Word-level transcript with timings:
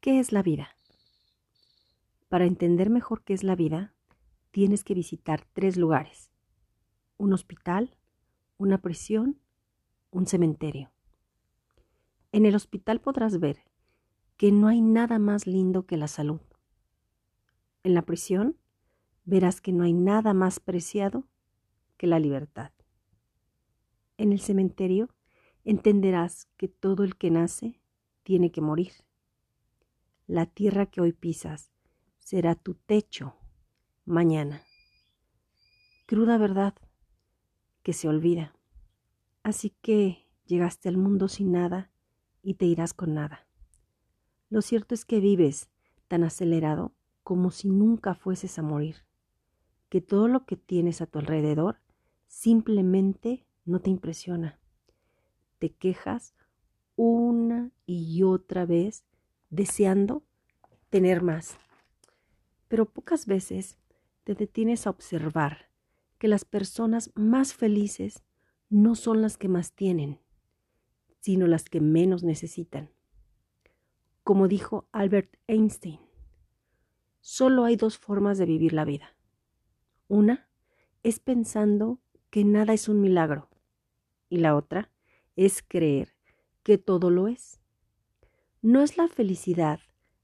¿qué 0.00 0.20
es 0.20 0.32
la 0.32 0.42
vida? 0.42 0.68
Para 2.28 2.46
entender 2.46 2.90
mejor 2.90 3.22
qué 3.24 3.34
es 3.34 3.42
la 3.42 3.56
vida, 3.56 3.94
tienes 4.50 4.84
que 4.84 4.94
visitar 4.94 5.44
tres 5.52 5.76
lugares. 5.76 6.30
Un 7.16 7.32
hospital, 7.32 7.96
una 8.58 8.78
prisión, 8.78 9.40
un 10.10 10.26
cementerio. 10.26 10.90
En 12.32 12.46
el 12.46 12.54
hospital 12.54 13.00
podrás 13.00 13.40
ver 13.40 13.58
que 14.36 14.52
no 14.52 14.68
hay 14.68 14.80
nada 14.80 15.18
más 15.18 15.46
lindo 15.46 15.86
que 15.86 15.96
la 15.96 16.08
salud. 16.08 16.40
En 17.82 17.94
la 17.94 18.02
prisión 18.02 18.56
verás 19.24 19.60
que 19.60 19.72
no 19.72 19.84
hay 19.84 19.94
nada 19.94 20.32
más 20.32 20.60
preciado 20.60 21.24
que 21.96 22.06
la 22.06 22.20
libertad. 22.20 22.70
En 24.16 24.32
el 24.32 24.40
cementerio 24.40 25.08
entenderás 25.64 26.46
que 26.56 26.68
todo 26.68 27.02
el 27.02 27.16
que 27.16 27.30
nace 27.30 27.80
tiene 28.22 28.52
que 28.52 28.60
morir. 28.60 28.92
La 30.28 30.44
tierra 30.44 30.84
que 30.84 31.00
hoy 31.00 31.14
pisas 31.14 31.70
será 32.18 32.54
tu 32.54 32.74
techo 32.74 33.34
mañana. 34.04 34.60
Cruda 36.04 36.36
verdad 36.36 36.74
que 37.82 37.94
se 37.94 38.08
olvida. 38.08 38.54
Así 39.42 39.70
que 39.80 40.28
llegaste 40.44 40.90
al 40.90 40.98
mundo 40.98 41.28
sin 41.28 41.52
nada 41.52 41.90
y 42.42 42.54
te 42.54 42.66
irás 42.66 42.92
con 42.92 43.14
nada. 43.14 43.46
Lo 44.50 44.60
cierto 44.60 44.94
es 44.94 45.06
que 45.06 45.18
vives 45.18 45.70
tan 46.08 46.24
acelerado 46.24 46.92
como 47.22 47.50
si 47.50 47.70
nunca 47.70 48.14
fueses 48.14 48.58
a 48.58 48.62
morir, 48.62 48.96
que 49.88 50.02
todo 50.02 50.28
lo 50.28 50.44
que 50.44 50.58
tienes 50.58 51.00
a 51.00 51.06
tu 51.06 51.20
alrededor 51.20 51.80
simplemente 52.26 53.46
no 53.64 53.80
te 53.80 53.88
impresiona. 53.88 54.60
Te 55.58 55.70
quejas 55.70 56.34
una 56.96 57.70
y 57.86 58.22
otra 58.24 58.66
vez 58.66 59.06
deseando 59.50 60.22
tener 60.90 61.22
más. 61.22 61.58
Pero 62.68 62.86
pocas 62.86 63.26
veces 63.26 63.78
te 64.24 64.34
detienes 64.34 64.86
a 64.86 64.90
observar 64.90 65.70
que 66.18 66.28
las 66.28 66.44
personas 66.44 67.12
más 67.14 67.54
felices 67.54 68.22
no 68.68 68.94
son 68.94 69.22
las 69.22 69.38
que 69.38 69.48
más 69.48 69.72
tienen, 69.72 70.20
sino 71.20 71.46
las 71.46 71.64
que 71.64 71.80
menos 71.80 72.22
necesitan. 72.22 72.90
Como 74.24 74.48
dijo 74.48 74.86
Albert 74.92 75.36
Einstein, 75.46 76.00
solo 77.20 77.64
hay 77.64 77.76
dos 77.76 77.96
formas 77.96 78.36
de 78.38 78.46
vivir 78.46 78.72
la 78.72 78.84
vida. 78.84 79.16
Una 80.08 80.48
es 81.02 81.20
pensando 81.20 82.00
que 82.30 82.44
nada 82.44 82.74
es 82.74 82.88
un 82.88 83.00
milagro 83.00 83.48
y 84.28 84.38
la 84.38 84.54
otra 84.54 84.90
es 85.36 85.62
creer 85.62 86.14
que 86.62 86.76
todo 86.76 87.10
lo 87.10 87.28
es. 87.28 87.60
No 88.60 88.82
es 88.82 88.96
la 88.96 89.06
felicidad 89.06 89.78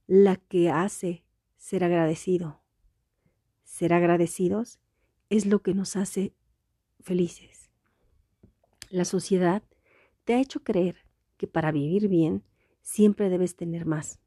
la 0.08 0.34
que 0.34 0.68
hace 0.68 1.24
ser 1.56 1.84
agradecido. 1.84 2.60
Ser 3.62 3.92
agradecidos 3.92 4.80
es 5.30 5.46
lo 5.46 5.62
que 5.62 5.72
nos 5.72 5.94
hace 5.94 6.34
felices. 6.98 7.70
La 8.90 9.04
sociedad 9.04 9.62
te 10.24 10.34
ha 10.34 10.40
hecho 10.40 10.64
creer 10.64 10.96
que 11.36 11.46
para 11.46 11.70
vivir 11.70 12.08
bien 12.08 12.42
siempre 12.82 13.28
debes 13.28 13.54
tener 13.54 13.86
más. 13.86 14.18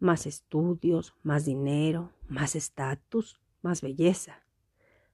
Más 0.00 0.26
estudios, 0.26 1.14
más 1.22 1.44
dinero, 1.44 2.12
más 2.26 2.56
estatus, 2.56 3.38
más 3.62 3.80
belleza. 3.80 4.44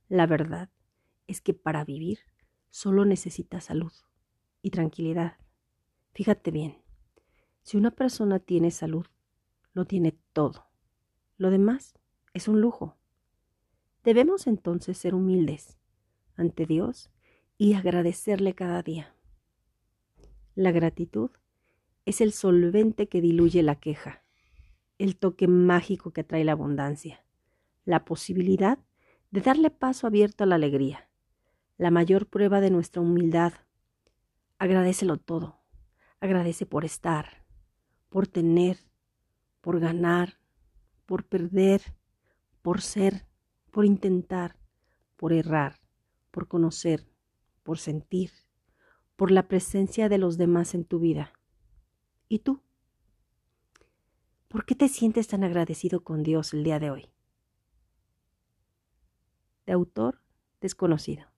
La 0.09 0.27
verdad 0.27 0.70
es 1.27 1.42
que 1.42 1.53
para 1.53 1.84
vivir 1.84 2.20
solo 2.70 3.05
necesitas 3.05 3.64
salud 3.64 3.92
y 4.62 4.70
tranquilidad. 4.70 5.37
Fíjate 6.14 6.50
bien, 6.50 6.85
si 7.67 7.77
una 7.77 7.91
persona 7.91 8.39
tiene 8.39 8.70
salud, 8.70 9.06
lo 9.72 9.86
tiene 9.86 10.17
todo. 10.33 10.69
Lo 11.36 11.50
demás 11.50 11.98
es 12.33 12.47
un 12.47 12.61
lujo. 12.61 12.97
Debemos 14.05 14.47
entonces 14.47 14.97
ser 14.97 15.17
humildes 15.17 15.77
ante 16.37 16.65
Dios 16.65 17.10
y 17.59 17.75
agradecerle 17.75 18.55
cada 18.55 18.84
día. 18.84 19.16
La 20.55 20.71
gratitud 20.71 21.32
es 22.05 22.21
el 22.21 22.32
solvente 22.32 23.09
que 23.09 23.21
diluye 23.21 23.65
la 23.65 23.75
queja, 23.75 24.22
el 24.99 25.16
toque 25.16 25.49
mágico 25.49 26.12
que 26.12 26.22
trae 26.22 26.44
la 26.44 26.53
abundancia, 26.53 27.25
la 27.84 28.05
posibilidad 28.05 28.78
de 29.32 29.41
darle 29.41 29.71
paso 29.71 30.06
abierto 30.06 30.44
a 30.44 30.47
la 30.47 30.55
alegría, 30.55 31.10
la 31.78 31.91
mayor 31.91 32.28
prueba 32.28 32.60
de 32.60 32.71
nuestra 32.71 33.03
humildad. 33.03 33.55
Agradecelo 34.56 35.16
todo. 35.16 35.59
Agradece 36.21 36.65
por 36.65 36.84
estar, 36.84 37.45
por 38.16 38.28
tener, 38.28 38.78
por 39.60 39.78
ganar, 39.78 40.38
por 41.04 41.27
perder, 41.27 41.82
por 42.62 42.81
ser, 42.81 43.27
por 43.71 43.84
intentar, 43.84 44.56
por 45.16 45.34
errar, 45.34 45.82
por 46.31 46.49
conocer, 46.49 47.06
por 47.62 47.76
sentir, 47.76 48.31
por 49.16 49.31
la 49.31 49.49
presencia 49.49 50.09
de 50.09 50.16
los 50.16 50.38
demás 50.38 50.75
en 50.75 50.87
tu 50.87 50.99
vida. 50.99 51.34
¿Y 52.26 52.38
tú? 52.38 52.62
¿Por 54.49 54.65
qué 54.65 54.75
te 54.75 54.88
sientes 54.88 55.28
tan 55.28 55.44
agradecido 55.44 56.03
con 56.03 56.22
Dios 56.22 56.55
el 56.55 56.65
día 56.65 56.78
de 56.78 56.91
hoy? 56.91 57.10
De 59.66 59.75
autor 59.75 60.22
desconocido. 60.62 61.35